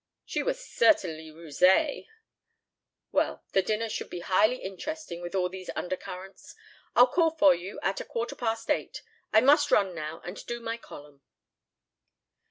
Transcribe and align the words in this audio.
She 0.25 0.41
was 0.41 0.59
certainly 0.67 1.27
rusée." 1.29 2.07
"Well, 3.11 3.43
the 3.51 3.61
dinner 3.61 3.87
should 3.87 4.09
be 4.09 4.21
highly 4.21 4.55
interesting 4.55 5.21
with 5.21 5.35
all 5.35 5.47
these 5.47 5.69
undercurrents. 5.75 6.55
I'll 6.95 7.05
call 7.05 7.29
for 7.37 7.53
you 7.53 7.79
at 7.83 8.01
a 8.01 8.05
quarter 8.05 8.35
past 8.35 8.71
eight. 8.71 9.03
I 9.31 9.41
must 9.41 9.69
run 9.69 9.93
now 9.93 10.19
and 10.21 10.43
do 10.47 10.59
my 10.59 10.77
column." 10.77 11.21